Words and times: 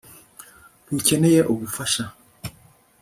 ntukeneye 0.85 1.41
ubufasha 1.51 2.03